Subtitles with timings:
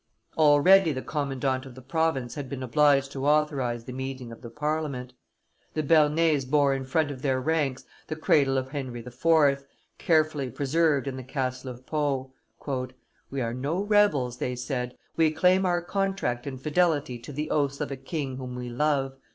[0.35, 4.49] Already the commandant of the province had been obliged to authorize the meeting of the
[4.49, 5.13] Parliament.
[5.75, 9.63] The Bearnese bore in front of their ranks the cradle of Henry IV.,
[9.99, 12.31] carefully preserved in the Castle of Pau.
[13.29, 17.79] "We are no rebels," they said: "we claim our contract and fidelity to the oaths
[17.79, 19.19] of a king whom we love.